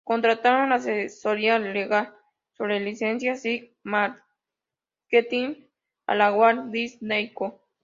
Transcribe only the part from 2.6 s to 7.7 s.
licencias y márketing a la Walt Disney Co.